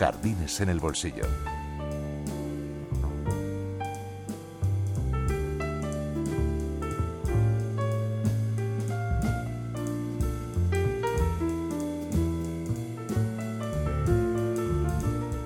Jardines 0.00 0.62
en 0.62 0.70
el 0.70 0.80
bolsillo. 0.80 1.24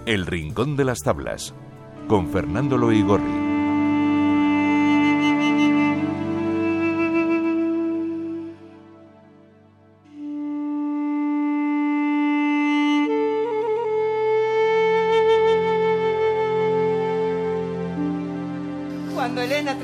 El 0.07 0.25
Rincón 0.25 0.77
de 0.77 0.85
las 0.85 1.01
Tablas, 1.01 1.53
con 2.07 2.29
Fernando 2.29 2.79
Loigorri. 2.79 3.44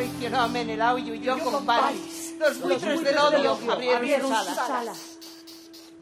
Traicionó 0.01 0.41
a 0.41 0.49
Menelao 0.49 0.99
y 0.99 1.11
huyó 1.11 1.39
con 1.41 1.67
Paris, 1.67 2.35
los 2.39 2.59
buitres 2.61 3.05
del 3.05 3.19
odio 3.19 3.59
abrieron 3.71 4.35
sus 4.35 4.59
alas. 4.59 4.99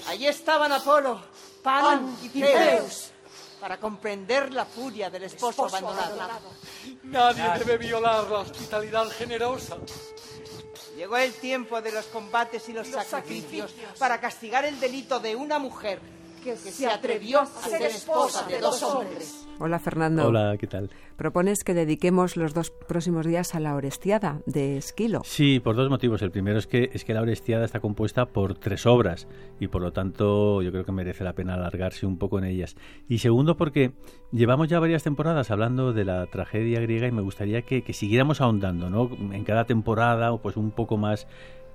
Allí 0.07 0.29
estaban 0.29 0.71
Apolo, 0.71 1.21
Pan 1.63 2.17
y 2.23 2.29
Zeus 2.29 3.11
para 3.61 3.79
comprender 3.79 4.53
la 4.53 4.65
furia 4.65 5.11
del 5.11 5.25
esposo, 5.25 5.67
abandonado. 5.67 6.39
Nadie 7.03 7.59
debe 7.59 7.77
violar 7.79 8.31
la 8.31 8.39
hospitalidad 8.39 9.11
generosa. 9.11 9.77
Llegó 10.97 11.17
el 11.17 11.33
tiempo 11.33 11.83
de 11.83 11.91
los 11.91 12.07
combates 12.07 12.69
y 12.69 12.73
los, 12.73 12.87
sacrificios, 12.87 13.75
para 13.99 14.21
castigar 14.21 14.65
el 14.65 14.79
delito 14.79 15.19
de 15.19 15.35
una 15.35 15.59
mujer 15.59 16.01
que, 16.55 16.71
se 16.73 16.87
atrevió 16.87 17.41
a 17.41 17.47
ser 17.47 17.83
esposa 17.83 18.47
de 18.47 18.59
dos 18.61 18.83
hombres. 18.83 19.47
Hola 19.61 19.79
Fernando. 19.81 20.29
Hola, 20.29 20.57
¿qué 20.57 20.69
tal? 20.69 20.89
Propones 21.17 21.65
que 21.65 21.75
dediquemos 21.75 22.37
los 22.37 22.55
dos 22.55 22.71
próximos 22.71 23.27
días 23.27 23.57
a 23.57 23.61
la 23.61 23.75
Orestiada 23.75 24.41
de 24.47 24.77
Esquilo. 24.77 25.23
Sí, 25.25 25.59
por 25.59 25.75
dos 25.75 25.91
motivos. 25.91 26.23
El 26.23 26.31
primero 26.31 26.59
es 26.59 26.69
que 26.69 26.91
es 26.93 27.05
que 27.05 27.13
la 27.13 27.23
Orestiada 27.23 27.65
está 27.65 27.81
compuesta 27.81 28.27
por 28.27 28.55
tres 28.55 28.87
obras 28.87 29.27
y 29.59 29.67
por 29.67 29.83
lo 29.83 29.93
tanto 29.93 30.63
yo 30.63 30.71
creo 30.71 30.85
que 30.85 30.93
merece 30.93 31.25
la 31.25 31.33
pena 31.33 31.55
alargarse 31.55 32.07
un 32.07 32.19
poco 32.19 32.39
en 32.39 32.45
ellas. 32.45 32.77
Y 33.09 33.19
segundo 33.19 33.57
porque 33.57 33.93
llevamos 34.31 34.69
ya 34.69 34.79
varias 34.79 35.03
temporadas 35.03 35.51
hablando 35.51 35.93
de 35.93 36.05
la 36.05 36.25
tragedia 36.27 36.81
griega 36.81 37.09
y 37.09 37.13
me 37.13 37.23
gustaría 37.23 37.63
que, 37.63 37.83
que 37.83 37.93
siguiéramos 37.93 38.41
ahondando, 38.41 38.89
¿no? 38.89 39.11
En 39.35 39.45
cada 39.45 39.65
temporada 39.65 40.33
o 40.33 40.41
pues 40.41 40.57
un 40.57 40.71
poco 40.71 40.97
más 40.97 41.27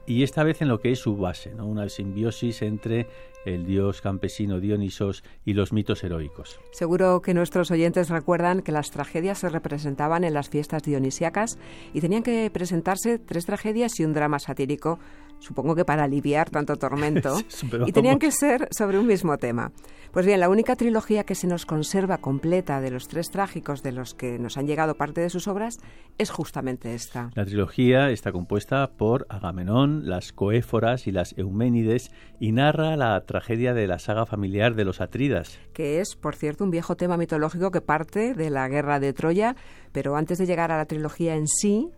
y 0.06 0.24
esta 0.24 0.44
vez 0.44 0.62
en 0.62 0.68
lo 0.68 0.80
que 0.80 0.92
es 0.92 1.00
su 1.00 1.16
base, 1.18 1.54
¿no? 1.54 1.66
una 1.66 1.90
simbiosis 1.90 2.62
entre 2.62 3.08
el 3.46 3.66
dios 3.66 4.02
campesino 4.02 4.60
Dionisos 4.60 5.24
y 5.46 5.54
los 5.54 5.74
mitos 5.74 6.04
heroicos. 6.04 6.60
Seguro 6.72 7.22
que 7.22 7.34
nuestros 7.34 7.72
oyentes 7.72 8.10
recuerdan 8.10 8.62
que 8.62 8.72
las 8.72 8.92
tragedias 8.92 9.40
se 9.40 9.50
representaban 9.50 10.24
en 10.24 10.34
las 10.34 10.50
fiestas 10.50 10.84
dionisíacas 10.84 11.58
y 11.94 12.02
tenían 12.02 12.24
que 12.24 12.50
presentarse 12.52 13.20
tres 13.20 13.46
tragedias 13.46 14.00
y 14.00 14.06
un 14.06 14.14
drama 14.14 14.40
satírico, 14.40 15.00
supongo 15.44 15.76
que 15.76 15.86
para 15.86 16.06
aliviar 16.06 16.50
tanto 16.50 16.78
tormento, 16.78 17.38
y 17.86 17.92
tenían 17.92 18.18
que 18.18 18.32
ser 18.32 18.68
sobre 18.72 18.98
un 18.98 19.06
mismo 19.06 19.38
tema. 19.38 19.72
Pues 20.14 20.28
bien, 20.28 20.40
la 20.40 20.50
única 20.50 20.76
trilogía 20.76 21.24
que 21.24 21.34
se 21.34 21.48
nos 21.48 21.66
conserva 21.66 22.20
completa 22.20 22.80
de 22.82 22.92
los 22.92 23.08
tres 23.08 23.32
trágicos 23.32 23.82
de 23.82 23.92
los 23.92 24.14
que 24.14 24.38
nos 24.38 24.58
han 24.58 24.68
llegado 24.68 24.94
parte 24.94 25.22
de 25.22 25.30
sus 25.32 25.48
obras 25.48 25.80
es 26.20 26.30
justamente 26.30 26.94
esta. 26.94 27.32
La 27.34 27.46
trilogía 27.46 28.12
está 28.12 28.32
compuesta 28.32 28.92
por 28.92 29.26
Agamenón, 29.28 30.08
las 30.08 30.32
Coéforas 30.32 31.08
y 31.08 31.12
las 31.12 31.36
Euménides 31.36 32.12
y 32.40 32.52
narra 32.52 32.96
la 32.96 33.20
tragedia 33.26 33.74
de 33.74 33.88
la 33.88 33.98
saga 33.98 34.28
familiar 34.28 34.76
de 34.76 34.86
los 34.86 35.02
Atridas. 35.02 35.60
Que 35.74 36.00
es, 36.00 36.16
por 36.16 36.36
cierto, 36.36 36.64
un 36.64 36.70
viejo 36.70 36.96
tema 36.96 37.18
mitológico 37.18 37.72
que 37.72 37.82
parte 37.82 38.36
de 38.36 38.52
la 38.52 38.68
guerra 38.68 39.00
de 39.00 39.14
Troya, 39.14 39.56
pero 39.94 40.16
antes 40.16 40.38
de 40.38 40.46
llegar 40.46 40.72
a 40.72 40.78
la 40.78 40.86
trilogía 40.86 41.36
en 41.36 41.48
sí, 41.48 41.90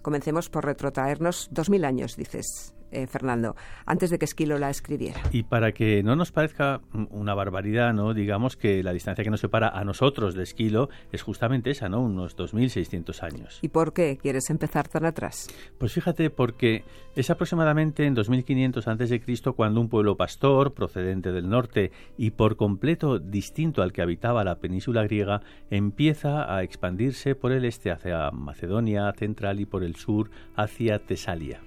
comencemos 0.00 0.48
por 0.48 0.64
retrotraernos 0.64 1.48
dos 1.50 1.70
mil 1.70 1.84
años, 1.84 2.14
dices. 2.16 2.73
Eh, 2.94 3.08
Fernando, 3.08 3.56
antes 3.86 4.10
de 4.10 4.18
que 4.18 4.24
Esquilo 4.24 4.56
la 4.56 4.70
escribiera. 4.70 5.20
Y 5.32 5.42
para 5.42 5.72
que 5.72 6.04
no 6.04 6.14
nos 6.14 6.30
parezca 6.30 6.80
una 7.10 7.34
barbaridad, 7.34 7.92
¿no? 7.92 8.14
digamos 8.14 8.56
que 8.56 8.84
la 8.84 8.92
distancia 8.92 9.24
que 9.24 9.30
nos 9.30 9.40
separa 9.40 9.68
a 9.68 9.84
nosotros 9.84 10.34
de 10.34 10.44
Esquilo 10.44 10.88
es 11.10 11.22
justamente 11.22 11.70
esa, 11.70 11.88
¿no? 11.88 12.00
unos 12.02 12.36
2.600 12.36 13.22
años. 13.24 13.58
¿Y 13.62 13.68
por 13.68 13.92
qué 13.92 14.16
quieres 14.20 14.48
empezar 14.48 14.86
tan 14.86 15.06
atrás? 15.06 15.48
Pues 15.76 15.92
fíjate, 15.92 16.30
porque 16.30 16.84
es 17.16 17.30
aproximadamente 17.30 18.06
en 18.06 18.14
2500 18.14 18.86
a.C. 18.86 19.22
cuando 19.56 19.80
un 19.80 19.88
pueblo 19.88 20.16
pastor 20.16 20.72
procedente 20.72 21.32
del 21.32 21.48
norte 21.48 21.90
y 22.16 22.30
por 22.30 22.56
completo 22.56 23.18
distinto 23.18 23.82
al 23.82 23.92
que 23.92 24.02
habitaba 24.02 24.44
la 24.44 24.60
península 24.60 25.02
griega 25.02 25.40
empieza 25.70 26.54
a 26.54 26.62
expandirse 26.62 27.34
por 27.34 27.50
el 27.50 27.64
este 27.64 27.90
hacia 27.90 28.30
Macedonia 28.30 29.12
central 29.12 29.58
y 29.58 29.66
por 29.66 29.82
el 29.82 29.96
sur 29.96 30.30
hacia 30.54 31.00
Tesalia. 31.00 31.60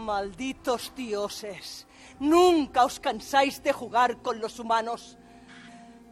Malditos 0.00 0.92
dioses, 0.96 1.86
nunca 2.18 2.84
os 2.84 2.98
cansáis 2.98 3.62
de 3.62 3.72
jugar 3.72 4.22
con 4.22 4.40
los 4.40 4.58
humanos. 4.58 5.18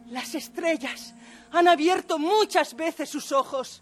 Las 0.07 0.35
estrellas 0.35 1.15
han 1.51 1.67
abierto 1.67 2.19
muchas 2.19 2.75
veces 2.75 3.09
sus 3.09 3.31
ojos, 3.31 3.81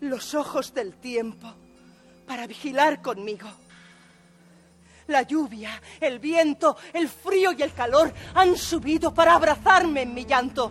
los 0.00 0.34
ojos 0.34 0.72
del 0.72 0.94
tiempo, 0.94 1.52
para 2.26 2.46
vigilar 2.46 3.02
conmigo. 3.02 3.48
La 5.08 5.22
lluvia, 5.22 5.82
el 6.00 6.18
viento, 6.18 6.76
el 6.92 7.08
frío 7.08 7.52
y 7.52 7.62
el 7.62 7.74
calor 7.74 8.14
han 8.34 8.56
subido 8.56 9.12
para 9.12 9.34
abrazarme 9.34 10.02
en 10.02 10.14
mi 10.14 10.24
llanto. 10.24 10.70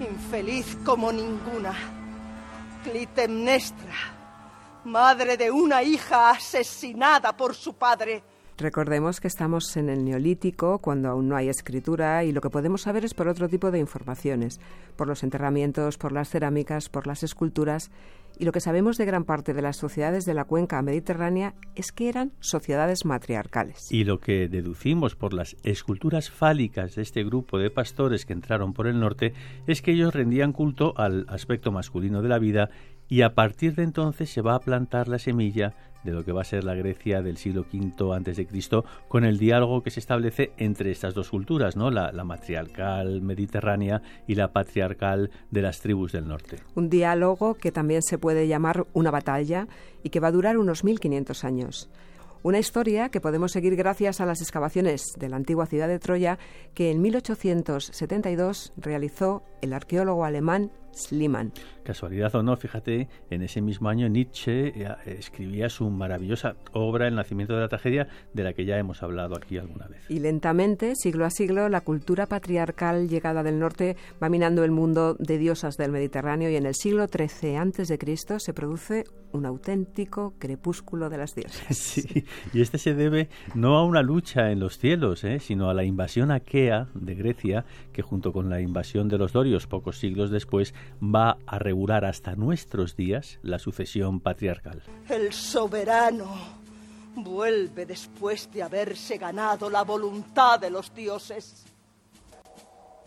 Infeliz 0.00 0.76
como 0.84 1.12
ninguna, 1.12 1.72
Clitemnestra 2.82 4.13
madre 4.84 5.36
de 5.36 5.50
una 5.50 5.82
hija 5.82 6.30
asesinada 6.30 7.36
por 7.36 7.54
su 7.54 7.74
padre. 7.74 8.22
Recordemos 8.56 9.20
que 9.20 9.26
estamos 9.26 9.76
en 9.76 9.88
el 9.88 10.04
Neolítico, 10.04 10.78
cuando 10.78 11.08
aún 11.08 11.28
no 11.28 11.34
hay 11.34 11.48
escritura, 11.48 12.22
y 12.22 12.30
lo 12.30 12.40
que 12.40 12.50
podemos 12.50 12.82
saber 12.82 13.04
es 13.04 13.12
por 13.12 13.26
otro 13.26 13.48
tipo 13.48 13.72
de 13.72 13.80
informaciones, 13.80 14.60
por 14.96 15.08
los 15.08 15.24
enterramientos, 15.24 15.98
por 15.98 16.12
las 16.12 16.28
cerámicas, 16.28 16.88
por 16.88 17.08
las 17.08 17.24
esculturas, 17.24 17.90
y 18.38 18.44
lo 18.44 18.52
que 18.52 18.60
sabemos 18.60 18.96
de 18.96 19.06
gran 19.06 19.24
parte 19.24 19.54
de 19.54 19.62
las 19.62 19.76
sociedades 19.76 20.24
de 20.24 20.34
la 20.34 20.44
cuenca 20.44 20.80
mediterránea 20.82 21.54
es 21.74 21.90
que 21.90 22.08
eran 22.08 22.32
sociedades 22.38 23.04
matriarcales. 23.04 23.90
Y 23.90 24.04
lo 24.04 24.20
que 24.20 24.48
deducimos 24.48 25.16
por 25.16 25.34
las 25.34 25.56
esculturas 25.64 26.30
fálicas 26.30 26.94
de 26.94 27.02
este 27.02 27.24
grupo 27.24 27.58
de 27.58 27.70
pastores 27.70 28.24
que 28.24 28.32
entraron 28.32 28.72
por 28.72 28.86
el 28.86 29.00
norte 29.00 29.34
es 29.66 29.82
que 29.82 29.92
ellos 29.92 30.14
rendían 30.14 30.52
culto 30.52 30.94
al 30.96 31.26
aspecto 31.28 31.72
masculino 31.72 32.22
de 32.22 32.28
la 32.28 32.38
vida 32.38 32.70
y 33.08 33.22
a 33.22 33.34
partir 33.34 33.74
de 33.74 33.82
entonces 33.82 34.30
se 34.30 34.42
va 34.42 34.54
a 34.54 34.60
plantar 34.60 35.08
la 35.08 35.18
semilla 35.18 35.74
de 36.04 36.12
lo 36.12 36.24
que 36.24 36.32
va 36.32 36.42
a 36.42 36.44
ser 36.44 36.64
la 36.64 36.74
Grecia 36.74 37.22
del 37.22 37.36
siglo 37.36 37.62
V 37.72 38.46
Cristo 38.46 38.84
con 39.08 39.24
el 39.24 39.38
diálogo 39.38 39.82
que 39.82 39.90
se 39.90 40.00
establece 40.00 40.52
entre 40.56 40.90
estas 40.90 41.14
dos 41.14 41.30
culturas, 41.30 41.76
¿no? 41.76 41.90
La, 41.90 42.12
la, 42.12 42.24
matriarcal 42.24 43.20
mediterránea 43.22 44.02
y 44.26 44.34
la 44.34 44.52
patriarcal 44.52 45.30
de 45.50 45.62
las 45.62 45.80
tribus 45.80 46.12
del 46.12 46.28
norte. 46.28 46.58
Un 46.74 46.90
diálogo 46.90 47.54
que 47.54 47.72
también 47.72 48.02
se 48.02 48.18
puede 48.18 48.46
llamar 48.46 48.86
una 48.92 49.10
batalla 49.10 49.66
y 50.02 50.10
que 50.10 50.20
va 50.20 50.28
a 50.28 50.32
durar 50.32 50.58
unos 50.58 50.84
1500 50.84 51.44
años. 51.44 51.90
Una 52.44 52.58
historia 52.58 53.08
que 53.08 53.22
podemos 53.22 53.52
seguir 53.52 53.74
gracias 53.74 54.20
a 54.20 54.26
las 54.26 54.42
excavaciones 54.42 55.14
de 55.18 55.30
la 55.30 55.36
antigua 55.36 55.64
ciudad 55.64 55.88
de 55.88 55.98
Troya 55.98 56.38
que 56.74 56.90
en 56.90 57.00
1872 57.00 58.74
realizó 58.76 59.42
el 59.62 59.72
arqueólogo 59.72 60.26
alemán 60.26 60.70
Sliman. 60.94 61.52
Casualidad 61.82 62.34
o 62.34 62.42
no, 62.42 62.56
fíjate, 62.56 63.08
en 63.30 63.42
ese 63.42 63.60
mismo 63.60 63.88
año 63.88 64.08
Nietzsche 64.08 64.68
eh, 64.68 64.96
escribía 65.06 65.68
su 65.68 65.90
maravillosa 65.90 66.56
obra 66.72 67.08
El 67.08 67.14
nacimiento 67.14 67.54
de 67.54 67.60
la 67.60 67.68
tragedia, 67.68 68.08
de 68.32 68.42
la 68.42 68.54
que 68.54 68.64
ya 68.64 68.78
hemos 68.78 69.02
hablado 69.02 69.36
aquí 69.36 69.58
alguna 69.58 69.86
vez. 69.86 70.10
Y 70.10 70.20
lentamente, 70.20 70.94
siglo 70.96 71.26
a 71.26 71.30
siglo, 71.30 71.68
la 71.68 71.82
cultura 71.82 72.26
patriarcal 72.26 73.08
llegada 73.08 73.42
del 73.42 73.58
norte 73.58 73.96
va 74.22 74.28
minando 74.28 74.64
el 74.64 74.70
mundo 74.70 75.14
de 75.18 75.38
diosas 75.38 75.76
del 75.76 75.92
Mediterráneo 75.92 76.50
y 76.50 76.56
en 76.56 76.66
el 76.66 76.74
siglo 76.74 77.06
XIII 77.06 77.56
antes 77.56 77.88
de 77.88 77.98
Cristo 77.98 78.38
se 78.38 78.54
produce 78.54 79.04
un 79.32 79.46
auténtico 79.46 80.34
crepúsculo 80.38 81.10
de 81.10 81.18
las 81.18 81.34
diosas. 81.34 81.64
Sí, 81.94 82.24
y 82.52 82.60
este 82.60 82.78
se 82.78 82.94
debe 82.94 83.28
no 83.54 83.76
a 83.76 83.84
una 83.84 84.02
lucha 84.02 84.50
en 84.50 84.60
los 84.60 84.78
cielos, 84.78 85.22
¿eh? 85.24 85.38
sino 85.38 85.68
a 85.68 85.74
la 85.74 85.84
invasión 85.84 86.30
aquea 86.30 86.88
de 86.94 87.14
Grecia, 87.14 87.64
que 87.92 88.02
junto 88.02 88.32
con 88.32 88.48
la 88.48 88.60
invasión 88.60 89.08
de 89.08 89.18
los 89.18 89.32
dorios 89.32 89.66
pocos 89.66 89.98
siglos 89.98 90.30
después 90.30 90.74
va 91.00 91.38
a 91.46 91.58
regular 91.58 92.04
hasta 92.04 92.34
nuestros 92.34 92.96
días 92.96 93.38
la 93.42 93.58
sucesión 93.58 94.20
patriarcal. 94.20 94.82
El 95.08 95.32
soberano 95.32 96.28
vuelve 97.14 97.86
después 97.86 98.50
de 98.52 98.62
haberse 98.62 99.18
ganado 99.18 99.70
la 99.70 99.82
voluntad 99.82 100.58
de 100.58 100.70
los 100.70 100.94
dioses. 100.94 101.64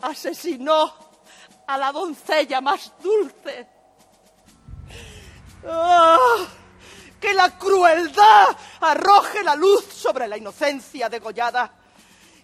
Asesinó 0.01 0.93
a 1.67 1.77
la 1.77 1.91
doncella 1.91 2.61
más 2.61 2.93
dulce. 3.01 3.67
¡Ah! 5.67 6.17
Que 7.19 7.33
la 7.33 7.57
crueldad 7.57 8.55
arroje 8.79 9.43
la 9.43 9.55
luz 9.55 9.85
sobre 9.85 10.27
la 10.27 10.37
inocencia 10.37 11.09
degollada. 11.09 11.71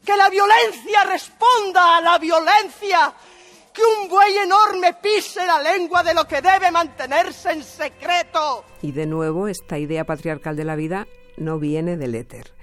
Que 0.03 0.17
la 0.17 0.29
violencia 0.29 1.03
responda 1.05 1.97
a 1.97 2.01
la 2.01 2.17
violencia 2.17 3.13
que 3.73 3.81
un 3.81 4.09
buey 4.09 4.37
enorme 4.37 4.95
pise 5.01 5.45
la 5.45 5.59
lengua 5.59 6.03
de 6.03 6.13
lo 6.13 6.25
que 6.25 6.41
debe 6.41 6.71
mantenerse 6.71 7.51
en 7.51 7.63
secreto. 7.63 8.63
Y 8.81 8.91
de 8.91 9.05
nuevo, 9.05 9.47
esta 9.47 9.77
idea 9.77 10.05
patriarcal 10.05 10.55
de 10.55 10.65
la 10.65 10.75
vida 10.75 11.07
no 11.37 11.59
viene 11.59 11.97
del 11.97 12.15
éter 12.15 12.53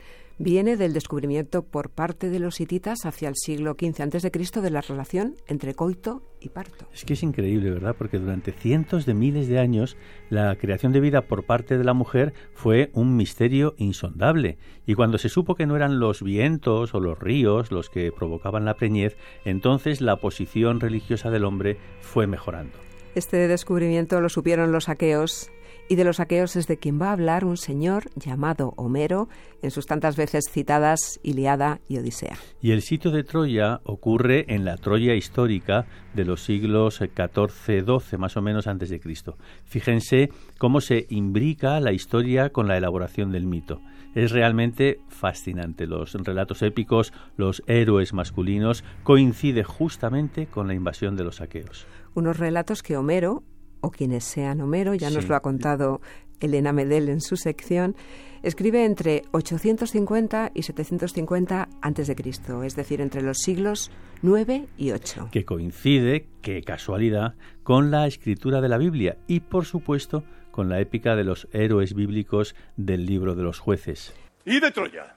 viene 0.40 0.78
del 0.78 0.94
descubrimiento 0.94 1.62
por 1.62 1.90
parte 1.90 2.30
de 2.30 2.38
los 2.38 2.62
hititas 2.62 3.04
hacia 3.04 3.28
el 3.28 3.34
siglo 3.36 3.76
XV 3.78 4.00
a.C. 4.00 4.60
de 4.62 4.70
la 4.70 4.80
relación 4.80 5.36
entre 5.46 5.74
coito 5.74 6.22
y 6.40 6.48
parto. 6.48 6.86
Es 6.94 7.04
que 7.04 7.12
es 7.12 7.22
increíble, 7.22 7.70
¿verdad? 7.70 7.94
Porque 7.96 8.18
durante 8.18 8.52
cientos 8.52 9.04
de 9.04 9.12
miles 9.12 9.48
de 9.48 9.58
años 9.58 9.98
la 10.30 10.56
creación 10.56 10.92
de 10.92 11.00
vida 11.00 11.26
por 11.26 11.44
parte 11.44 11.76
de 11.76 11.84
la 11.84 11.92
mujer 11.92 12.32
fue 12.54 12.90
un 12.94 13.16
misterio 13.16 13.74
insondable. 13.76 14.56
Y 14.86 14.94
cuando 14.94 15.18
se 15.18 15.28
supo 15.28 15.56
que 15.56 15.66
no 15.66 15.76
eran 15.76 16.00
los 16.00 16.22
vientos 16.22 16.94
o 16.94 17.00
los 17.00 17.18
ríos 17.18 17.70
los 17.70 17.90
que 17.90 18.10
provocaban 18.10 18.64
la 18.64 18.74
preñez, 18.74 19.18
entonces 19.44 20.00
la 20.00 20.16
posición 20.16 20.80
religiosa 20.80 21.30
del 21.30 21.44
hombre 21.44 21.76
fue 22.00 22.26
mejorando. 22.26 22.78
Este 23.14 23.46
descubrimiento 23.46 24.22
lo 24.22 24.30
supieron 24.30 24.72
los 24.72 24.88
aqueos 24.88 25.50
y 25.90 25.96
de 25.96 26.04
los 26.04 26.20
aqueos 26.20 26.54
es 26.54 26.68
de 26.68 26.76
quien 26.76 27.02
va 27.02 27.08
a 27.08 27.12
hablar 27.12 27.44
un 27.44 27.56
señor 27.56 28.10
llamado 28.14 28.74
Homero 28.76 29.28
en 29.60 29.72
sus 29.72 29.86
tantas 29.86 30.16
veces 30.16 30.44
citadas 30.48 31.18
Iliada 31.24 31.80
y 31.88 31.98
Odisea. 31.98 32.36
Y 32.62 32.70
el 32.70 32.82
sitio 32.82 33.10
de 33.10 33.24
Troya 33.24 33.80
ocurre 33.82 34.44
en 34.54 34.64
la 34.64 34.76
Troya 34.76 35.16
histórica 35.16 35.86
de 36.14 36.24
los 36.24 36.44
siglos 36.44 37.00
XIV-XII, 37.00 38.18
más 38.18 38.36
o 38.36 38.40
menos 38.40 38.68
antes 38.68 38.88
de 38.88 39.00
Cristo. 39.00 39.36
Fíjense 39.64 40.30
cómo 40.58 40.80
se 40.80 41.06
imbrica 41.08 41.80
la 41.80 41.90
historia 41.90 42.50
con 42.50 42.68
la 42.68 42.76
elaboración 42.76 43.32
del 43.32 43.48
mito. 43.48 43.80
Es 44.14 44.30
realmente 44.30 45.00
fascinante. 45.08 45.88
Los 45.88 46.14
relatos 46.14 46.62
épicos, 46.62 47.12
los 47.36 47.64
héroes 47.66 48.12
masculinos, 48.12 48.84
coincide 49.02 49.64
justamente 49.64 50.46
con 50.46 50.68
la 50.68 50.74
invasión 50.74 51.16
de 51.16 51.24
los 51.24 51.40
aqueos. 51.40 51.88
Unos 52.14 52.38
relatos 52.38 52.84
que 52.84 52.96
Homero 52.96 53.42
o 53.80 53.90
quienes 53.90 54.24
sean 54.24 54.60
Homero, 54.60 54.94
ya 54.94 55.10
nos 55.10 55.28
lo 55.28 55.36
ha 55.36 55.40
contado 55.40 56.00
Elena 56.40 56.72
Medel 56.72 57.08
en 57.08 57.20
su 57.20 57.36
sección, 57.36 57.96
escribe 58.42 58.84
entre 58.84 59.22
850 59.32 60.52
y 60.54 60.62
750 60.62 61.68
antes 61.80 62.06
de 62.06 62.16
Cristo, 62.16 62.62
es 62.62 62.76
decir, 62.76 63.00
entre 63.00 63.22
los 63.22 63.38
siglos 63.38 63.90
9 64.22 64.66
y 64.78 64.92
8. 64.92 65.28
Que 65.30 65.44
coincide, 65.44 66.26
qué 66.42 66.62
casualidad, 66.62 67.34
con 67.62 67.90
la 67.90 68.06
escritura 68.06 68.60
de 68.60 68.68
la 68.68 68.78
Biblia 68.78 69.16
y, 69.26 69.40
por 69.40 69.64
supuesto, 69.66 70.24
con 70.50 70.68
la 70.68 70.80
épica 70.80 71.16
de 71.16 71.24
los 71.24 71.48
héroes 71.52 71.94
bíblicos 71.94 72.54
del 72.76 73.06
libro 73.06 73.34
de 73.34 73.42
los 73.42 73.58
jueces. 73.58 74.14
¿Y 74.44 74.60
de 74.60 74.70
Troya? 74.70 75.14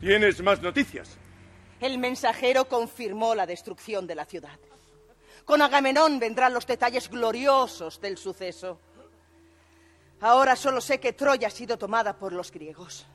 ¿Tienes 0.00 0.42
más 0.42 0.62
noticias? 0.62 1.18
El 1.80 1.98
mensajero 1.98 2.66
confirmó 2.66 3.34
la 3.34 3.46
destrucción 3.46 4.06
de 4.06 4.14
la 4.14 4.24
ciudad. 4.24 4.58
Con 5.44 5.60
Agamenón 5.62 6.18
vendrán 6.18 6.54
los 6.54 6.66
detalles 6.66 7.08
gloriosos 7.08 8.00
del 8.00 8.16
suceso. 8.16 8.78
Ahora 10.20 10.54
solo 10.54 10.80
sé 10.80 11.00
que 11.00 11.12
Troya 11.12 11.48
ha 11.48 11.50
sido 11.50 11.76
tomada 11.76 12.16
por 12.16 12.32
los 12.32 12.52
griegos. 12.52 13.06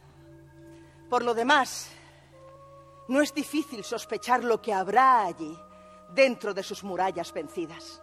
Por 1.10 1.24
lo 1.24 1.34
demás, 1.34 1.90
no 3.08 3.22
es 3.22 3.34
difícil 3.34 3.84
sospechar 3.84 4.44
lo 4.44 4.62
que 4.62 4.74
habrá 4.74 5.26
allí, 5.26 5.58
dentro 6.14 6.54
de 6.54 6.64
sus 6.64 6.84
murallas 6.84 7.32
vencidas. 7.32 8.02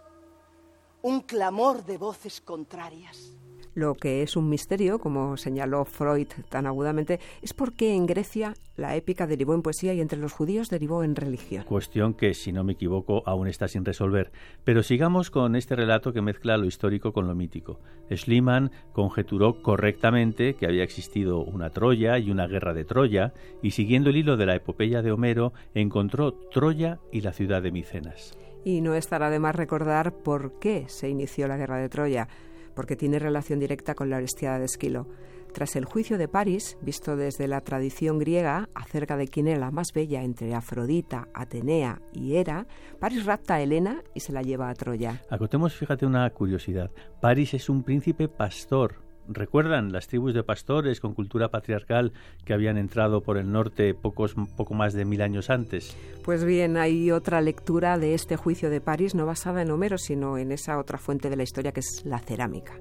Un 1.03 1.21
clamor 1.21 1.85
de 1.85 1.97
voces 1.97 2.41
contrarias 2.41 3.35
lo 3.75 3.95
que 3.95 4.23
es 4.23 4.35
un 4.35 4.49
misterio, 4.49 4.99
como 4.99 5.37
señaló 5.37 5.85
Freud 5.85 6.27
tan 6.49 6.65
agudamente, 6.65 7.19
es 7.41 7.53
por 7.53 7.73
qué 7.73 7.93
en 7.93 8.05
Grecia 8.07 8.55
la 8.77 8.95
épica 8.95 9.27
derivó 9.27 9.53
en 9.53 9.61
poesía 9.61 9.93
y 9.93 10.01
entre 10.01 10.19
los 10.19 10.33
judíos 10.33 10.69
derivó 10.69 11.03
en 11.03 11.15
religión. 11.15 11.63
Cuestión 11.65 12.13
que, 12.13 12.33
si 12.33 12.51
no 12.51 12.63
me 12.63 12.73
equivoco, 12.73 13.21
aún 13.25 13.47
está 13.47 13.67
sin 13.67 13.85
resolver. 13.85 14.31
Pero 14.63 14.81
sigamos 14.81 15.29
con 15.29 15.55
este 15.55 15.75
relato 15.75 16.13
que 16.13 16.21
mezcla 16.21 16.57
lo 16.57 16.65
histórico 16.65 17.13
con 17.13 17.27
lo 17.27 17.35
mítico. 17.35 17.79
Schliemann 18.09 18.71
conjeturó 18.93 19.61
correctamente 19.61 20.55
que 20.55 20.65
había 20.65 20.83
existido 20.83 21.39
una 21.39 21.69
Troya 21.69 22.17
y 22.17 22.31
una 22.31 22.47
guerra 22.47 22.73
de 22.73 22.85
Troya, 22.85 23.33
y 23.61 23.71
siguiendo 23.71 24.09
el 24.09 24.17
hilo 24.17 24.37
de 24.37 24.45
la 24.45 24.55
epopeya 24.55 25.01
de 25.01 25.11
Homero, 25.11 25.53
encontró 25.73 26.33
Troya 26.33 26.99
y 27.11 27.21
la 27.21 27.33
ciudad 27.33 27.61
de 27.61 27.71
Micenas. 27.71 28.37
Y 28.63 28.81
no 28.81 28.95
estará 28.95 29.29
de 29.29 29.39
más 29.39 29.55
recordar 29.55 30.13
por 30.13 30.59
qué 30.59 30.85
se 30.87 31.09
inició 31.09 31.47
la 31.47 31.57
guerra 31.57 31.77
de 31.77 31.89
Troya 31.89 32.27
porque 32.75 32.95
tiene 32.95 33.19
relación 33.19 33.59
directa 33.59 33.95
con 33.95 34.09
la 34.09 34.17
Orestiada 34.17 34.59
de 34.59 34.65
Esquilo. 34.65 35.07
Tras 35.53 35.77
el 35.77 35.85
juicio 35.85 36.17
de 36.17 36.27
París, 36.27 36.77
visto 36.81 37.15
desde 37.15 37.47
la 37.47 37.61
tradición 37.61 38.19
griega 38.19 38.67
acerca 38.75 39.15
de 39.15 39.29
quién 39.29 39.47
era 39.47 39.59
la 39.59 39.71
más 39.71 39.93
bella 39.93 40.21
entre 40.21 40.53
Afrodita, 40.53 41.29
Atenea 41.33 42.01
y 42.11 42.35
Hera, 42.35 42.67
París 42.99 43.25
rapta 43.25 43.55
a 43.55 43.61
Helena 43.61 44.03
y 44.13 44.19
se 44.19 44.33
la 44.33 44.41
lleva 44.41 44.69
a 44.69 44.73
Troya. 44.73 45.21
Acotemos, 45.29 45.73
fíjate, 45.73 46.05
una 46.05 46.29
curiosidad. 46.31 46.91
París 47.21 47.53
es 47.53 47.69
un 47.69 47.83
príncipe 47.83 48.27
pastor, 48.27 49.04
¿Recuerdan 49.27 49.91
las 49.91 50.07
tribus 50.07 50.33
de 50.33 50.43
pastores 50.43 50.99
con 50.99 51.13
cultura 51.13 51.49
patriarcal 51.49 52.13
que 52.45 52.53
habían 52.53 52.77
entrado 52.77 53.21
por 53.21 53.37
el 53.37 53.51
norte 53.51 53.93
pocos, 53.93 54.35
poco 54.55 54.73
más 54.73 54.93
de 54.93 55.05
mil 55.05 55.21
años 55.21 55.49
antes? 55.49 55.95
Pues 56.23 56.43
bien, 56.43 56.77
hay 56.77 57.11
otra 57.11 57.41
lectura 57.41 57.97
de 57.97 58.13
este 58.13 58.35
juicio 58.35 58.69
de 58.69 58.81
París, 58.81 59.15
no 59.15 59.25
basada 59.25 59.61
en 59.61 59.71
Homero, 59.71 59.97
sino 59.97 60.37
en 60.37 60.51
esa 60.51 60.77
otra 60.77 60.97
fuente 60.97 61.29
de 61.29 61.35
la 61.35 61.43
historia 61.43 61.71
que 61.71 61.79
es 61.79 62.03
la 62.05 62.19
cerámica. 62.19 62.73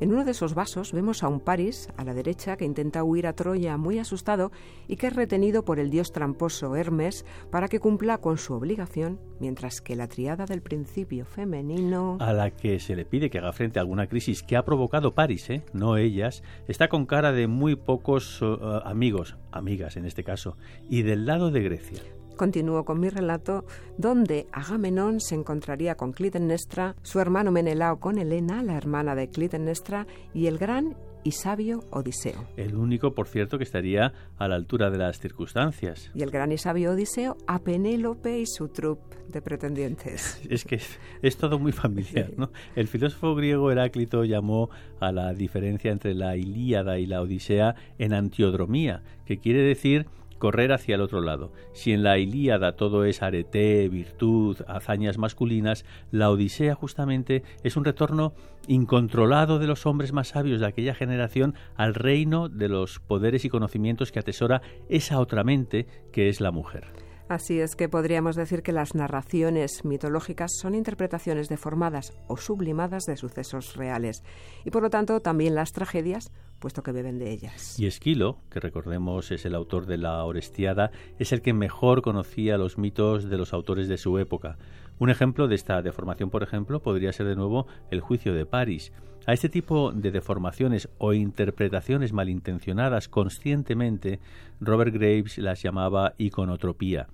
En 0.00 0.12
uno 0.12 0.24
de 0.24 0.30
esos 0.30 0.54
vasos 0.54 0.92
vemos 0.92 1.24
a 1.24 1.28
un 1.28 1.40
Paris, 1.40 1.88
a 1.96 2.04
la 2.04 2.14
derecha, 2.14 2.56
que 2.56 2.64
intenta 2.64 3.02
huir 3.02 3.26
a 3.26 3.32
Troya 3.32 3.76
muy 3.76 3.98
asustado 3.98 4.52
y 4.86 4.94
que 4.94 5.08
es 5.08 5.16
retenido 5.16 5.64
por 5.64 5.80
el 5.80 5.90
dios 5.90 6.12
tramposo 6.12 6.76
Hermes 6.76 7.26
para 7.50 7.66
que 7.66 7.80
cumpla 7.80 8.18
con 8.18 8.38
su 8.38 8.54
obligación, 8.54 9.18
mientras 9.40 9.80
que 9.80 9.96
la 9.96 10.06
triada 10.06 10.46
del 10.46 10.62
principio 10.62 11.24
femenino... 11.24 12.16
A 12.20 12.32
la 12.32 12.52
que 12.52 12.78
se 12.78 12.94
le 12.94 13.06
pide 13.06 13.28
que 13.28 13.38
haga 13.38 13.52
frente 13.52 13.80
a 13.80 13.82
alguna 13.82 14.06
crisis 14.06 14.44
que 14.44 14.56
ha 14.56 14.64
provocado 14.64 15.14
Paris, 15.14 15.50
¿eh? 15.50 15.64
no 15.72 15.96
ellas, 15.96 16.44
está 16.68 16.88
con 16.88 17.04
cara 17.04 17.32
de 17.32 17.48
muy 17.48 17.74
pocos 17.74 18.40
uh, 18.40 18.80
amigos, 18.84 19.36
amigas 19.50 19.96
en 19.96 20.04
este 20.04 20.22
caso, 20.22 20.56
y 20.88 21.02
del 21.02 21.26
lado 21.26 21.50
de 21.50 21.62
Grecia. 21.62 22.17
Continúo 22.38 22.86
con 22.86 23.00
mi 23.00 23.10
relato, 23.10 23.66
donde 23.98 24.46
Agamenón 24.52 25.20
se 25.20 25.34
encontraría 25.34 25.96
con 25.96 26.12
Clitemnestra, 26.12 26.96
su 27.02 27.20
hermano 27.20 27.50
Menelao 27.50 28.00
con 28.00 28.16
Helena, 28.16 28.62
la 28.62 28.78
hermana 28.78 29.14
de 29.14 29.28
Clitemnestra, 29.28 30.06
y 30.32 30.46
el 30.46 30.56
gran 30.56 30.96
y 31.24 31.32
sabio 31.32 31.84
Odiseo. 31.90 32.46
El 32.56 32.76
único, 32.76 33.12
por 33.12 33.26
cierto, 33.26 33.58
que 33.58 33.64
estaría 33.64 34.12
a 34.38 34.48
la 34.48 34.54
altura 34.54 34.88
de 34.88 34.98
las 34.98 35.18
circunstancias. 35.18 36.10
Y 36.14 36.22
el 36.22 36.30
gran 36.30 36.52
y 36.52 36.58
sabio 36.58 36.92
Odiseo 36.92 37.36
a 37.46 37.58
Penélope 37.58 38.38
y 38.38 38.46
su 38.46 38.68
troupe 38.68 39.16
de 39.28 39.42
pretendientes. 39.42 40.40
Es 40.48 40.64
que 40.64 40.80
es, 41.22 41.36
todo 41.36 41.58
muy 41.58 41.72
familiar, 41.72 42.32
¿no? 42.36 42.50
El 42.74 42.88
filósofo 42.88 43.34
griego 43.34 43.70
Heráclito 43.70 44.24
llamó 44.24 44.70
a 45.00 45.12
la 45.12 45.34
diferencia 45.34 45.90
entre 45.90 46.14
la 46.14 46.36
Ilíada 46.36 46.98
y 46.98 47.06
la 47.06 47.20
Odisea 47.20 47.74
en 47.98 48.14
antiodromía, 48.14 49.02
que 49.26 49.38
quiere 49.38 49.62
decir 49.62 50.06
correr 50.38 50.72
hacia 50.72 50.94
el 50.94 51.00
otro 51.00 51.20
lado. 51.20 51.52
Si 51.72 51.92
en 51.92 52.02
la 52.02 52.18
Ilíada 52.18 52.76
todo 52.76 53.04
es 53.04 53.22
arete, 53.22 53.88
virtud, 53.88 54.56
hazañas 54.66 55.18
masculinas, 55.18 55.84
la 56.10 56.30
Odisea 56.30 56.74
justamente 56.74 57.42
es 57.62 57.76
un 57.76 57.84
retorno 57.84 58.32
incontrolado 58.66 59.58
de 59.58 59.66
los 59.66 59.86
hombres 59.86 60.12
más 60.12 60.28
sabios 60.28 60.60
de 60.60 60.66
aquella 60.66 60.94
generación 60.94 61.54
al 61.76 61.94
reino 61.94 62.48
de 62.48 62.68
los 62.68 62.98
poderes 63.00 63.44
y 63.44 63.48
conocimientos 63.48 64.12
que 64.12 64.18
atesora 64.18 64.62
esa 64.88 65.20
otra 65.20 65.44
mente 65.44 65.86
que 66.12 66.28
es 66.28 66.40
la 66.40 66.50
mujer. 66.50 67.07
Así 67.28 67.60
es 67.60 67.76
que 67.76 67.90
podríamos 67.90 68.36
decir 68.36 68.62
que 68.62 68.72
las 68.72 68.94
narraciones 68.94 69.84
mitológicas 69.84 70.50
son 70.58 70.74
interpretaciones 70.74 71.50
deformadas 71.50 72.16
o 72.26 72.38
sublimadas 72.38 73.04
de 73.04 73.18
sucesos 73.18 73.76
reales 73.76 74.24
y 74.64 74.70
por 74.70 74.82
lo 74.82 74.88
tanto 74.88 75.20
también 75.20 75.54
las 75.54 75.72
tragedias 75.72 76.32
puesto 76.58 76.82
que 76.82 76.90
beben 76.90 77.18
de 77.18 77.30
ellas. 77.30 77.78
Y 77.78 77.86
Esquilo, 77.86 78.38
que 78.50 78.60
recordemos 78.60 79.30
es 79.30 79.44
el 79.44 79.54
autor 79.54 79.84
de 79.84 79.98
la 79.98 80.24
Orestiada, 80.24 80.90
es 81.18 81.32
el 81.32 81.42
que 81.42 81.52
mejor 81.52 82.00
conocía 82.00 82.56
los 82.56 82.78
mitos 82.78 83.28
de 83.28 83.36
los 83.36 83.52
autores 83.52 83.88
de 83.88 83.98
su 83.98 84.18
época. 84.18 84.56
Un 84.98 85.10
ejemplo 85.10 85.48
de 85.48 85.54
esta 85.54 85.82
deformación, 85.82 86.30
por 86.30 86.42
ejemplo, 86.42 86.80
podría 86.80 87.12
ser 87.12 87.26
de 87.26 87.36
nuevo 87.36 87.66
el 87.90 88.00
juicio 88.00 88.32
de 88.32 88.46
París. 88.46 88.90
A 89.26 89.34
este 89.34 89.50
tipo 89.50 89.92
de 89.92 90.10
deformaciones 90.10 90.88
o 90.96 91.12
interpretaciones 91.12 92.14
malintencionadas 92.14 93.08
conscientemente, 93.08 94.18
Robert 94.60 94.94
Graves 94.94 95.36
las 95.36 95.62
llamaba 95.62 96.14
iconotropía. 96.16 97.08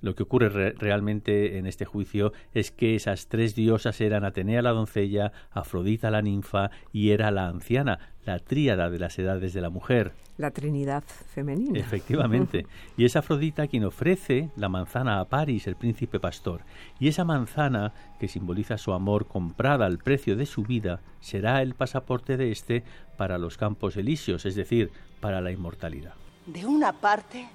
Lo 0.00 0.14
que 0.14 0.22
ocurre 0.22 0.72
realmente 0.72 1.58
en 1.58 1.66
este 1.66 1.84
juicio 1.84 2.32
es 2.54 2.70
que 2.70 2.94
esas 2.94 3.28
tres 3.28 3.54
diosas 3.54 4.00
eran 4.00 4.24
Atenea 4.24 4.62
la 4.62 4.70
doncella, 4.70 5.32
Afrodita 5.50 6.10
la 6.10 6.22
ninfa 6.22 6.70
y 6.92 7.10
Hera 7.10 7.30
la 7.30 7.48
anciana, 7.48 7.98
la 8.24 8.38
tríada 8.38 8.90
de 8.90 8.98
las 8.98 9.18
edades 9.18 9.52
de 9.52 9.60
la 9.60 9.70
mujer. 9.70 10.12
La 10.36 10.50
Trinidad 10.50 11.04
femenina. 11.04 11.78
Efectivamente. 11.78 12.66
Y 12.96 13.04
es 13.04 13.16
Afrodita 13.16 13.66
quien 13.66 13.84
ofrece 13.84 14.50
la 14.56 14.68
manzana 14.68 15.20
a 15.20 15.26
Paris, 15.26 15.66
el 15.66 15.76
príncipe 15.76 16.18
pastor. 16.18 16.62
Y 16.98 17.08
esa 17.08 17.24
manzana, 17.24 17.92
que 18.18 18.28
simboliza 18.28 18.78
su 18.78 18.92
amor 18.92 19.26
comprada 19.26 19.86
al 19.86 19.98
precio 19.98 20.36
de 20.36 20.46
su 20.46 20.62
vida, 20.62 21.00
será 21.20 21.62
el 21.62 21.74
pasaporte 21.74 22.36
de 22.36 22.52
éste 22.52 22.84
para 23.16 23.38
los 23.38 23.56
campos 23.56 23.96
elíseos, 23.96 24.46
es 24.46 24.54
decir, 24.54 24.90
para 25.20 25.40
la 25.40 25.50
inmortalidad. 25.50 26.14
De 26.46 26.64
una 26.64 26.92
parte 26.92 27.46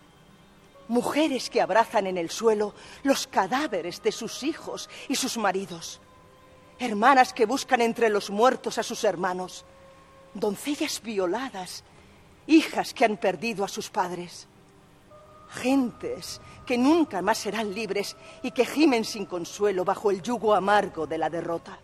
Mujeres 0.87 1.49
que 1.49 1.61
abrazan 1.61 2.07
en 2.07 2.17
el 2.17 2.29
suelo 2.29 2.73
los 3.03 3.27
cadáveres 3.27 4.01
de 4.03 4.11
sus 4.11 4.43
hijos 4.43 4.89
y 5.07 5.15
sus 5.15 5.37
maridos. 5.37 5.99
Hermanas 6.77 7.33
que 7.33 7.45
buscan 7.45 7.81
entre 7.81 8.09
los 8.09 8.29
muertos 8.29 8.77
a 8.77 8.83
sus 8.83 9.03
hermanos. 9.03 9.65
Doncellas 10.33 11.01
violadas. 11.01 11.83
Hijas 12.47 12.93
que 12.93 13.05
han 13.05 13.17
perdido 13.17 13.63
a 13.63 13.67
sus 13.67 13.89
padres. 13.89 14.47
Gentes 15.49 16.41
que 16.65 16.77
nunca 16.77 17.21
más 17.21 17.37
serán 17.37 17.73
libres 17.73 18.15
y 18.41 18.51
que 18.51 18.65
gimen 18.65 19.05
sin 19.05 19.25
consuelo 19.25 19.85
bajo 19.85 20.11
el 20.11 20.21
yugo 20.21 20.53
amargo 20.53 21.07
de 21.07 21.17
la 21.17 21.29
derrota. 21.29 21.79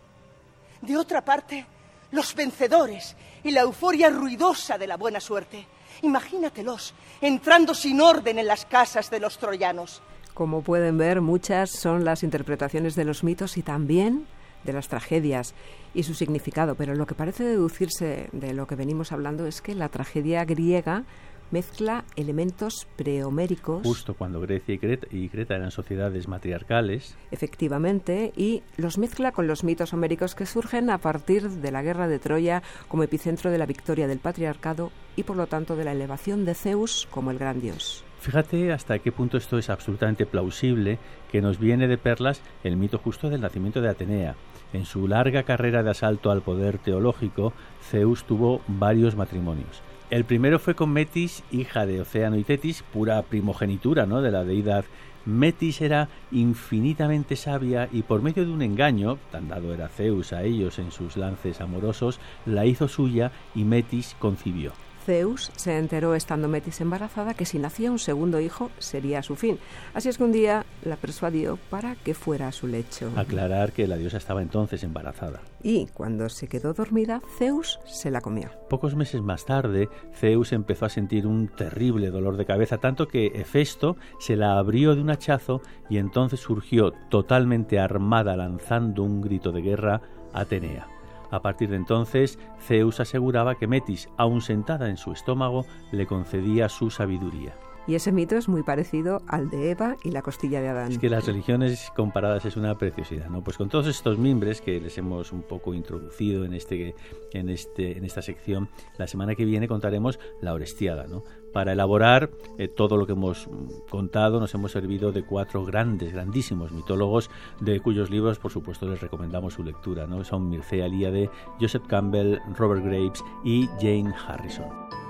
De 0.80 0.96
otra 0.96 1.24
parte, 1.24 1.66
los 2.10 2.34
vencedores 2.34 3.16
y 3.42 3.50
la 3.50 3.62
euforia 3.62 4.10
ruidosa 4.10 4.76
de 4.76 4.86
la 4.86 4.96
buena 4.96 5.20
suerte. 5.20 5.66
Imagínatelos 6.00 6.94
entrando 7.20 7.74
sin 7.74 8.00
orden 8.00 8.38
en 8.38 8.46
las 8.46 8.64
casas 8.64 9.10
de 9.10 9.20
los 9.20 9.38
troyanos. 9.38 10.02
Como 10.34 10.62
pueden 10.62 10.96
ver, 10.96 11.20
muchas 11.20 11.70
son 11.70 12.04
las 12.04 12.22
interpretaciones 12.22 12.94
de 12.94 13.04
los 13.04 13.22
mitos 13.22 13.58
y 13.58 13.62
también 13.62 14.26
de 14.64 14.72
las 14.72 14.88
tragedias 14.88 15.54
y 15.94 16.04
su 16.04 16.14
significado, 16.14 16.74
pero 16.74 16.94
lo 16.94 17.06
que 17.06 17.14
parece 17.14 17.44
deducirse 17.44 18.28
de 18.32 18.54
lo 18.54 18.66
que 18.66 18.76
venimos 18.76 19.12
hablando 19.12 19.46
es 19.46 19.60
que 19.60 19.74
la 19.74 19.88
tragedia 19.88 20.44
griega 20.44 21.04
mezcla 21.52 22.04
elementos 22.16 22.86
prehoméricos. 22.96 23.82
Justo 23.82 24.14
cuando 24.14 24.40
Grecia 24.40 24.74
y 24.74 24.78
Creta, 24.78 25.06
y 25.10 25.28
Creta, 25.28 25.54
eran 25.54 25.70
sociedades 25.70 26.26
matriarcales. 26.26 27.16
Efectivamente, 27.30 28.32
y 28.36 28.62
los 28.76 28.98
mezcla 28.98 29.32
con 29.32 29.46
los 29.46 29.62
mitos 29.62 29.92
homéricos 29.92 30.34
que 30.34 30.46
surgen 30.46 30.90
a 30.90 30.98
partir 30.98 31.48
de 31.48 31.70
la 31.70 31.82
guerra 31.82 32.08
de 32.08 32.18
Troya 32.18 32.62
como 32.88 33.02
epicentro 33.02 33.50
de 33.50 33.58
la 33.58 33.66
victoria 33.66 34.08
del 34.08 34.18
patriarcado 34.18 34.90
y 35.16 35.22
por 35.24 35.36
lo 35.36 35.46
tanto 35.46 35.76
de 35.76 35.84
la 35.84 35.92
elevación 35.92 36.44
de 36.44 36.54
Zeus 36.54 37.06
como 37.10 37.30
el 37.30 37.38
gran 37.38 37.60
dios. 37.60 38.04
Fíjate 38.20 38.72
hasta 38.72 39.00
qué 39.00 39.10
punto 39.10 39.36
esto 39.36 39.58
es 39.58 39.68
absolutamente 39.68 40.26
plausible, 40.26 40.98
que 41.30 41.42
nos 41.42 41.58
viene 41.58 41.88
de 41.88 41.98
perlas 41.98 42.40
el 42.62 42.76
mito 42.76 42.98
justo 42.98 43.28
del 43.28 43.40
nacimiento 43.40 43.80
de 43.80 43.88
Atenea. 43.88 44.36
En 44.72 44.84
su 44.86 45.08
larga 45.08 45.42
carrera 45.42 45.82
de 45.82 45.90
asalto 45.90 46.30
al 46.30 46.40
poder 46.40 46.78
teológico, 46.78 47.52
Zeus 47.82 48.24
tuvo 48.24 48.62
varios 48.68 49.16
matrimonios. 49.16 49.82
El 50.12 50.26
primero 50.26 50.58
fue 50.58 50.74
con 50.74 50.92
Metis, 50.92 51.42
hija 51.50 51.86
de 51.86 52.02
Océano 52.02 52.36
y 52.36 52.44
Tetis, 52.44 52.82
pura 52.82 53.22
primogenitura 53.22 54.04
¿no? 54.04 54.20
de 54.20 54.30
la 54.30 54.44
deidad. 54.44 54.84
Metis 55.24 55.80
era 55.80 56.10
infinitamente 56.30 57.34
sabia 57.34 57.88
y 57.90 58.02
por 58.02 58.20
medio 58.20 58.44
de 58.44 58.52
un 58.52 58.60
engaño, 58.60 59.16
tan 59.30 59.48
dado 59.48 59.72
era 59.72 59.88
Zeus 59.88 60.34
a 60.34 60.42
ellos 60.42 60.78
en 60.78 60.92
sus 60.92 61.16
lances 61.16 61.62
amorosos, 61.62 62.20
la 62.44 62.66
hizo 62.66 62.88
suya 62.88 63.32
y 63.54 63.64
Metis 63.64 64.14
concibió. 64.18 64.72
Zeus 65.04 65.50
se 65.56 65.78
enteró 65.78 66.14
estando 66.14 66.48
Metis 66.48 66.80
embarazada 66.80 67.34
que 67.34 67.44
si 67.44 67.58
nacía 67.58 67.90
un 67.90 67.98
segundo 67.98 68.40
hijo 68.40 68.70
sería 68.78 69.22
su 69.22 69.36
fin. 69.36 69.58
Así 69.94 70.08
es 70.08 70.18
que 70.18 70.24
un 70.24 70.32
día 70.32 70.64
la 70.84 70.96
persuadió 70.96 71.58
para 71.70 71.96
que 71.96 72.14
fuera 72.14 72.48
a 72.48 72.52
su 72.52 72.66
lecho. 72.66 73.10
Aclarar 73.16 73.72
que 73.72 73.86
la 73.86 73.96
diosa 73.96 74.16
estaba 74.16 74.42
entonces 74.42 74.82
embarazada. 74.84 75.40
Y 75.62 75.86
cuando 75.86 76.28
se 76.28 76.48
quedó 76.48 76.74
dormida, 76.74 77.20
Zeus 77.38 77.80
se 77.86 78.10
la 78.10 78.20
comió. 78.20 78.50
Pocos 78.68 78.96
meses 78.96 79.22
más 79.22 79.44
tarde, 79.44 79.88
Zeus 80.14 80.52
empezó 80.52 80.86
a 80.86 80.90
sentir 80.90 81.26
un 81.26 81.48
terrible 81.48 82.10
dolor 82.10 82.36
de 82.36 82.46
cabeza, 82.46 82.78
tanto 82.78 83.08
que 83.08 83.26
Hefesto 83.34 83.96
se 84.18 84.36
la 84.36 84.58
abrió 84.58 84.94
de 84.94 85.02
un 85.02 85.10
hachazo 85.10 85.62
y 85.88 85.98
entonces 85.98 86.40
surgió 86.40 86.92
totalmente 87.10 87.78
armada 87.78 88.36
lanzando 88.36 89.02
un 89.02 89.20
grito 89.20 89.52
de 89.52 89.62
guerra 89.62 90.02
Atenea. 90.32 90.91
A 91.32 91.40
partir 91.40 91.70
de 91.70 91.76
entonces, 91.76 92.38
Zeus 92.60 93.00
aseguraba 93.00 93.56
que 93.56 93.66
Metis, 93.66 94.08
aun 94.18 94.42
sentada 94.42 94.90
en 94.90 94.98
su 94.98 95.12
estómago, 95.12 95.64
le 95.90 96.06
concedía 96.06 96.68
su 96.68 96.90
sabiduría. 96.90 97.54
Y 97.86 97.96
ese 97.96 98.12
mito 98.12 98.36
es 98.36 98.48
muy 98.48 98.62
parecido 98.62 99.22
al 99.26 99.50
de 99.50 99.72
Eva 99.72 99.96
y 100.04 100.12
la 100.12 100.22
costilla 100.22 100.60
de 100.60 100.68
Adán. 100.68 100.92
Es 100.92 100.98
que 100.98 101.10
las 101.10 101.26
religiones 101.26 101.90
comparadas 101.96 102.44
es 102.44 102.56
una 102.56 102.76
preciosidad, 102.78 103.28
¿no? 103.28 103.42
Pues 103.42 103.56
con 103.56 103.68
todos 103.68 103.88
estos 103.88 104.18
mimbres 104.18 104.60
que 104.60 104.80
les 104.80 104.96
hemos 104.98 105.32
un 105.32 105.42
poco 105.42 105.74
introducido 105.74 106.44
en 106.44 106.54
este 106.54 106.94
en 107.32 107.48
este 107.48 107.98
en 107.98 108.04
esta 108.04 108.22
sección, 108.22 108.68
la 108.98 109.08
semana 109.08 109.34
que 109.34 109.44
viene 109.44 109.66
contaremos 109.66 110.20
la 110.40 110.54
Orestiada, 110.54 111.08
¿no? 111.08 111.24
Para 111.52 111.72
elaborar 111.72 112.30
eh, 112.58 112.68
todo 112.68 112.96
lo 112.96 113.06
que 113.06 113.12
hemos 113.12 113.48
contado 113.90 114.40
nos 114.40 114.54
hemos 114.54 114.72
servido 114.72 115.12
de 115.12 115.22
cuatro 115.22 115.64
grandes, 115.64 116.12
grandísimos 116.12 116.72
mitólogos, 116.72 117.30
de 117.60 117.80
cuyos 117.80 118.10
libros, 118.10 118.38
por 118.38 118.50
supuesto, 118.50 118.88
les 118.88 119.00
recomendamos 119.00 119.54
su 119.54 119.62
lectura. 119.62 120.06
¿no? 120.06 120.24
Son 120.24 120.48
Mircea 120.48 120.86
Eliade, 120.86 121.30
Joseph 121.60 121.86
Campbell, 121.86 122.38
Robert 122.56 122.84
Graves 122.84 123.22
y 123.44 123.66
Jane 123.80 124.14
Harrison. 124.26 125.01